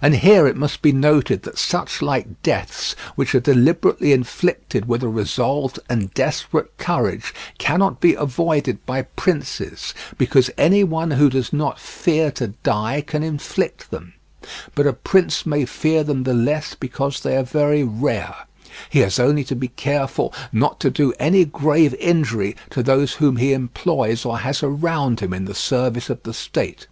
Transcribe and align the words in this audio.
And 0.00 0.16
here 0.16 0.48
it 0.48 0.56
must 0.56 0.82
be 0.82 0.90
noted 0.90 1.44
that 1.44 1.56
such 1.56 2.02
like 2.02 2.42
deaths, 2.42 2.96
which 3.14 3.32
are 3.32 3.38
deliberately 3.38 4.10
inflicted 4.12 4.88
with 4.88 5.04
a 5.04 5.08
resolved 5.08 5.78
and 5.88 6.12
desperate 6.14 6.76
courage, 6.78 7.32
cannot 7.58 8.00
be 8.00 8.14
avoided 8.14 8.84
by 8.84 9.02
princes, 9.02 9.94
because 10.18 10.50
any 10.58 10.82
one 10.82 11.12
who 11.12 11.30
does 11.30 11.52
not 11.52 11.78
fear 11.78 12.32
to 12.32 12.48
die 12.64 13.02
can 13.06 13.22
inflict 13.22 13.92
them; 13.92 14.14
but 14.74 14.84
a 14.88 14.92
prince 14.92 15.46
may 15.46 15.64
fear 15.64 16.02
them 16.02 16.24
the 16.24 16.34
less 16.34 16.74
because 16.74 17.20
they 17.20 17.36
are 17.36 17.44
very 17.44 17.84
rare; 17.84 18.34
he 18.90 18.98
has 18.98 19.20
only 19.20 19.44
to 19.44 19.54
be 19.54 19.68
careful 19.68 20.34
not 20.52 20.80
to 20.80 20.90
do 20.90 21.14
any 21.20 21.44
grave 21.44 21.94
injury 22.00 22.56
to 22.70 22.82
those 22.82 23.12
whom 23.12 23.36
he 23.36 23.52
employs 23.52 24.24
or 24.24 24.38
has 24.38 24.60
around 24.64 25.20
him 25.20 25.32
in 25.32 25.44
the 25.44 25.54
service 25.54 26.10
of 26.10 26.20
the 26.24 26.34
state. 26.34 26.88